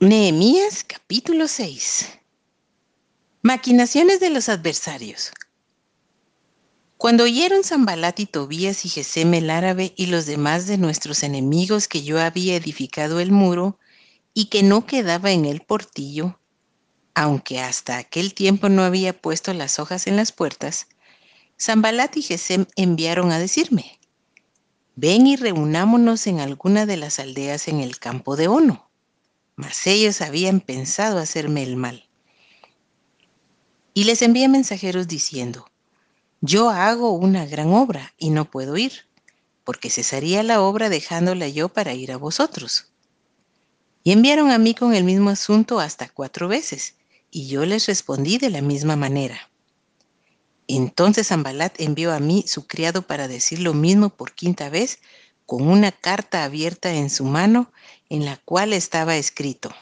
Nehemías 0.00 0.84
capítulo 0.84 1.48
6 1.48 2.20
Maquinaciones 3.42 4.20
de 4.20 4.30
los 4.30 4.48
adversarios. 4.48 5.32
Cuando 6.96 7.24
oyeron 7.24 7.64
Zambalat 7.64 8.20
y 8.20 8.26
Tobías 8.26 8.84
y 8.84 8.90
Gesem 8.90 9.34
el 9.34 9.50
árabe 9.50 9.94
y 9.96 10.06
los 10.06 10.24
demás 10.26 10.68
de 10.68 10.78
nuestros 10.78 11.24
enemigos 11.24 11.88
que 11.88 12.04
yo 12.04 12.20
había 12.20 12.54
edificado 12.54 13.18
el 13.18 13.32
muro 13.32 13.80
y 14.34 14.44
que 14.44 14.62
no 14.62 14.86
quedaba 14.86 15.32
en 15.32 15.46
el 15.46 15.62
portillo, 15.62 16.38
aunque 17.14 17.58
hasta 17.58 17.98
aquel 17.98 18.34
tiempo 18.34 18.68
no 18.68 18.84
había 18.84 19.20
puesto 19.20 19.52
las 19.52 19.80
hojas 19.80 20.06
en 20.06 20.14
las 20.14 20.30
puertas, 20.30 20.86
Zambalat 21.60 22.16
y 22.18 22.22
Gesem 22.22 22.66
enviaron 22.76 23.32
a 23.32 23.40
decirme, 23.40 23.98
ven 24.94 25.26
y 25.26 25.34
reunámonos 25.34 26.28
en 26.28 26.38
alguna 26.38 26.86
de 26.86 26.98
las 26.98 27.18
aldeas 27.18 27.66
en 27.66 27.80
el 27.80 27.98
campo 27.98 28.36
de 28.36 28.46
Ono 28.46 28.87
mas 29.58 29.88
ellos 29.88 30.20
habían 30.20 30.60
pensado 30.60 31.18
hacerme 31.18 31.64
el 31.64 31.74
mal. 31.74 32.08
Y 33.92 34.04
les 34.04 34.22
envié 34.22 34.46
mensajeros 34.46 35.08
diciendo, 35.08 35.68
yo 36.40 36.70
hago 36.70 37.10
una 37.10 37.44
gran 37.44 37.74
obra 37.74 38.14
y 38.16 38.30
no 38.30 38.48
puedo 38.48 38.76
ir, 38.76 38.92
porque 39.64 39.90
cesaría 39.90 40.44
la 40.44 40.62
obra 40.62 40.88
dejándola 40.88 41.48
yo 41.48 41.70
para 41.70 41.92
ir 41.92 42.12
a 42.12 42.18
vosotros. 42.18 42.92
Y 44.04 44.12
enviaron 44.12 44.52
a 44.52 44.58
mí 44.58 44.74
con 44.74 44.94
el 44.94 45.02
mismo 45.02 45.28
asunto 45.28 45.80
hasta 45.80 46.08
cuatro 46.08 46.46
veces, 46.46 46.94
y 47.32 47.48
yo 47.48 47.66
les 47.66 47.86
respondí 47.86 48.38
de 48.38 48.50
la 48.50 48.62
misma 48.62 48.94
manera. 48.94 49.50
Entonces 50.68 51.32
Ambalat 51.32 51.80
envió 51.80 52.12
a 52.12 52.20
mí 52.20 52.44
su 52.46 52.68
criado 52.68 53.02
para 53.02 53.26
decir 53.26 53.58
lo 53.58 53.74
mismo 53.74 54.10
por 54.10 54.34
quinta 54.34 54.70
vez, 54.70 55.00
con 55.48 55.66
una 55.66 55.92
carta 55.92 56.44
abierta 56.44 56.92
en 56.92 57.08
su 57.08 57.24
mano 57.24 57.72
en 58.10 58.26
la 58.26 58.36
cual 58.36 58.74
estaba 58.74 59.16
escrito, 59.16 59.74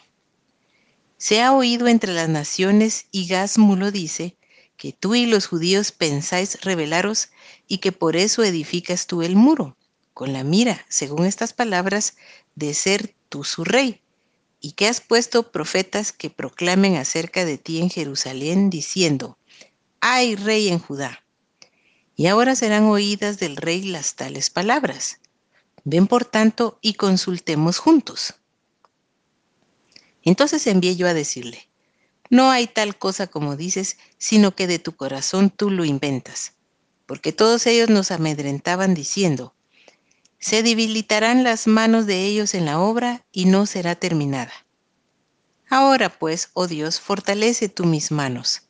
Se 1.19 1.42
ha 1.42 1.52
oído 1.52 1.89
entre 1.89 2.12
las 2.12 2.29
naciones 2.29 3.06
y 3.11 3.27
Gazmulo 3.27 3.91
dice 3.91 4.37
que 4.77 4.92
tú 4.92 5.17
y 5.17 5.27
los 5.27 5.48
judíos 5.48 5.91
pensáis 5.91 6.61
rebelaros 6.61 7.31
y 7.67 7.78
que 7.78 7.91
por 7.91 8.14
eso 8.14 8.44
edificas 8.44 9.09
tú 9.09 9.22
el 9.22 9.34
muro, 9.34 9.77
con 10.14 10.33
la 10.33 10.44
mira, 10.44 10.87
según 10.89 11.27
estas 11.27 11.53
palabras, 11.53 12.14
de 12.55 12.72
ser 12.72 13.17
tú 13.28 13.42
su 13.42 13.64
rey, 13.64 14.00
y 14.61 14.70
que 14.72 14.87
has 14.87 15.00
puesto 15.00 15.50
profetas 15.50 16.12
que 16.12 16.31
proclamen 16.31 16.94
acerca 16.94 17.44
de 17.44 17.59
ti 17.59 17.81
en 17.81 17.91
Jerusalén, 17.91 18.70
diciendo, 18.70 19.37
hay 19.98 20.37
rey 20.37 20.69
en 20.69 20.78
Judá. 20.78 21.25
Y 22.14 22.28
ahora 22.28 22.55
serán 22.55 22.84
oídas 22.84 23.41
del 23.41 23.56
rey 23.56 23.83
las 23.83 24.14
tales 24.14 24.48
palabras. 24.48 25.19
Ven 25.89 26.09
por 26.09 26.25
tanto 26.25 26.81
y 26.83 26.95
consultemos 26.95 27.79
juntos. 27.79 28.34
Entonces 30.25 30.67
envié 30.67 30.97
yo 30.97 31.06
a 31.06 31.15
decirle, 31.15 31.69
no 32.28 32.51
hay 32.51 32.67
tal 32.67 32.98
cosa 32.98 33.28
como 33.28 33.55
dices, 33.55 33.97
sino 34.19 34.56
que 34.56 34.67
de 34.67 34.81
tu 34.81 34.97
corazón 34.97 35.48
tú 35.48 35.70
lo 35.70 35.84
inventas, 35.84 36.55
porque 37.06 37.31
todos 37.31 37.69
ellos 37.69 37.89
nos 37.89 38.11
amedrentaban 38.11 38.95
diciendo, 38.95 39.55
se 40.41 40.65
debilitarán 40.65 41.45
las 41.45 41.69
manos 41.69 42.06
de 42.06 42.25
ellos 42.25 42.55
en 42.55 42.65
la 42.65 42.81
obra 42.81 43.25
y 43.31 43.45
no 43.45 43.65
será 43.65 43.95
terminada. 43.95 44.67
Ahora 45.71 46.09
pues, 46.19 46.50
oh 46.55 46.67
Dios, 46.67 46.98
fortalece 46.98 47.69
tú 47.69 47.84
mis 47.84 48.11
manos. 48.11 48.62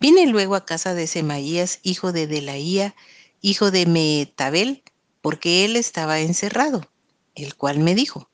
Vine 0.00 0.26
luego 0.26 0.54
a 0.54 0.64
casa 0.64 0.94
de 0.94 1.06
Semaías, 1.06 1.80
hijo 1.82 2.12
de 2.12 2.26
Delaía, 2.26 2.94
hijo 3.42 3.70
de 3.70 3.84
Meetabel, 3.84 4.82
porque 5.26 5.64
él 5.64 5.74
estaba 5.74 6.20
encerrado, 6.20 6.88
el 7.34 7.56
cual 7.56 7.80
me 7.80 7.96
dijo, 7.96 8.30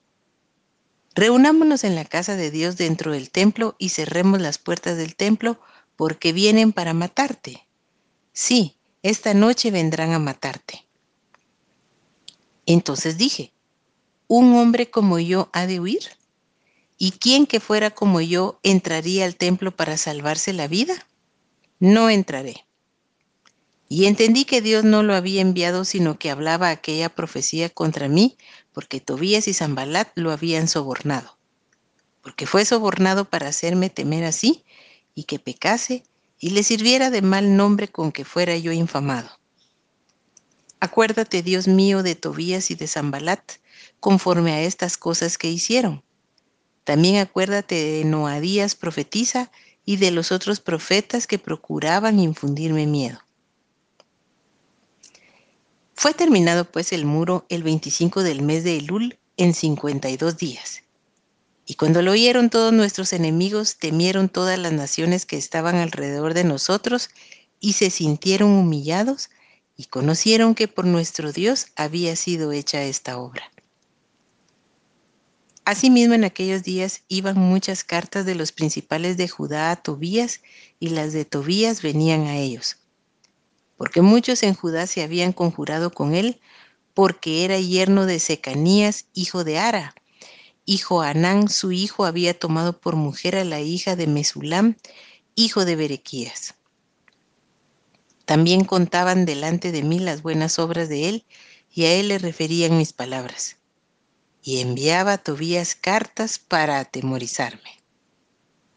reunámonos 1.15 1.85
en 1.85 1.95
la 1.95 2.05
casa 2.05 2.37
de 2.37 2.51
Dios 2.51 2.77
dentro 2.77 3.13
del 3.13 3.31
templo 3.31 3.77
y 3.79 3.89
cerremos 3.89 4.43
las 4.43 4.59
puertas 4.59 4.99
del 4.99 5.17
templo, 5.17 5.59
porque 5.97 6.35
vienen 6.35 6.71
para 6.71 6.93
matarte. 6.93 7.67
Sí, 8.35 8.77
esta 9.03 9.33
noche 9.33 9.71
vendrán 9.71 10.13
a 10.13 10.19
matarte. 10.19 10.87
Entonces 12.67 13.17
dije, 13.17 13.55
¿un 14.27 14.55
hombre 14.57 14.91
como 14.91 15.19
yo 15.19 15.49
ha 15.55 15.67
de 15.67 15.81
huir? 15.81 16.03
¿Y 16.99 17.13
quién 17.13 17.47
que 17.47 17.59
fuera 17.59 17.89
como 17.93 18.21
yo 18.21 18.61
entraría 18.63 19.25
al 19.25 19.37
templo 19.37 19.75
para 19.75 19.97
salvarse 19.97 20.53
la 20.53 20.69
vida? 20.69 21.07
No 21.81 22.11
entraré. 22.11 22.67
Y 23.95 24.07
entendí 24.07 24.47
que 24.47 24.63
Dios 24.63 24.85
no 24.85 25.03
lo 25.03 25.15
había 25.15 25.43
enviado, 25.43 25.85
sino 25.85 26.19
que 26.19 26.31
hablaba 26.31 26.71
aquella 26.71 27.11
profecía 27.11 27.69
contra 27.69 28.09
mí, 28.09 28.39
porque 28.73 29.01
Tobías 29.01 29.49
y 29.49 29.53
Zambalat 29.53 30.09
lo 30.15 30.33
habían 30.33 30.67
sobornado. 30.67 31.37
Porque 32.23 32.47
fue 32.47 32.65
sobornado 32.65 33.27
para 33.27 33.49
hacerme 33.49 33.91
temer 33.91 34.25
así, 34.25 34.65
y 35.15 35.25
que 35.25 35.39
pecase, 35.39 36.05
y 36.39 36.51
le 36.53 36.63
sirviera 36.63 37.11
de 37.11 37.21
mal 37.21 37.55
nombre 37.55 37.87
con 37.87 38.13
que 38.13 38.25
fuera 38.25 38.57
yo 38.57 38.73
infamado. 38.73 39.29
Acuérdate, 40.81 41.43
Dios 41.43 41.69
mío, 41.69 42.03
de 42.03 42.15
Tobías 42.15 42.71
y 42.71 42.75
de 42.77 42.87
Zambalat, 42.87 43.43
conforme 44.01 44.53
a 44.53 44.63
estas 44.63 44.97
cosas 44.97 45.37
que 45.37 45.51
hicieron. 45.51 46.03
También 46.85 47.17
acuérdate 47.17 47.75
de 47.75 48.05
Noadías 48.07 48.75
profetiza 48.75 49.51
y 49.85 49.99
de 49.99 50.13
los 50.13 50.33
otros 50.33 50.61
profetas 50.61 51.27
que 51.27 51.39
procuraban 51.39 52.21
infundirme 52.21 52.87
miedo. 52.87 53.19
Fue 56.03 56.15
terminado 56.15 56.65
pues 56.65 56.93
el 56.93 57.07
muro 57.07 57.47
el 57.49 57.63
25 57.63 58.25
del 58.25 58.43
mes 58.43 58.65
de 58.65 58.77
Elul 58.77 59.21
en 59.37 59.55
52 59.55 60.37
días. 60.37 60.83
Y 61.65 61.75
cuando 61.75 62.03
lo 62.03 62.11
oyeron 62.11 62.51
todos 62.51 62.73
nuestros 62.73 63.13
enemigos, 63.13 63.77
temieron 63.77 64.29
todas 64.29 64.59
las 64.59 64.73
naciones 64.73 65.27
que 65.27 65.37
estaban 65.37 65.77
alrededor 65.77 66.35
de 66.35 66.43
nosotros 66.43 67.11
y 67.61 67.75
se 67.75 67.89
sintieron 67.89 68.51
humillados 68.51 69.31
y 69.77 69.85
conocieron 69.85 70.57
que 70.57 70.67
por 70.67 70.87
nuestro 70.87 71.31
Dios 71.31 71.69
había 71.77 72.17
sido 72.17 72.51
hecha 72.51 72.83
esta 72.83 73.17
obra. 73.19 73.53
Asimismo, 75.65 76.15
en 76.15 76.25
aquellos 76.25 76.65
días 76.65 77.05
iban 77.07 77.39
muchas 77.39 77.85
cartas 77.85 78.27
de 78.27 78.35
los 78.35 78.51
principales 78.51 79.17
de 79.17 79.29
Judá 79.29 79.71
a 79.71 79.77
Tobías 79.77 80.41
y 80.81 80.89
las 80.89 81.13
de 81.13 81.25
Tobías 81.25 81.81
venían 81.81 82.27
a 82.27 82.39
ellos 82.39 82.82
porque 83.83 84.01
muchos 84.01 84.45
en 84.45 84.55
Judá 84.55 84.87
se 84.87 85.03
habían 85.03 85.33
conjurado 85.33 85.91
con 85.91 86.15
él, 86.15 86.41
porque 86.95 87.45
era 87.45 87.59
yerno 87.59 88.07
de 88.07 88.21
Secanías, 88.21 89.07
hijo 89.13 89.43
de 89.43 89.59
Ara. 89.59 89.97
Hijo 90.65 91.03
Anán, 91.03 91.49
su 91.49 91.73
hijo, 91.73 92.05
había 92.05 92.39
tomado 92.39 92.79
por 92.79 92.95
mujer 92.95 93.35
a 93.35 93.43
la 93.43 93.59
hija 93.59 93.97
de 93.97 94.07
Mesulam, 94.07 94.77
hijo 95.35 95.65
de 95.65 95.75
Berequías. 95.75 96.55
También 98.25 98.65
contaban 98.65 99.25
delante 99.25 99.73
de 99.73 99.83
mí 99.83 99.99
las 99.99 100.23
buenas 100.23 100.61
obras 100.61 100.89
de 100.89 101.09
él, 101.09 101.25
y 101.75 101.87
a 101.87 101.93
él 101.93 102.07
le 102.07 102.19
referían 102.19 102.79
mis 102.79 102.93
palabras. 102.93 103.57
Y 104.45 104.61
enviaba 104.61 105.15
a 105.15 105.19
Tobías 105.19 105.75
cartas 105.75 106.39
para 106.39 106.79
atemorizarme. 106.79 107.82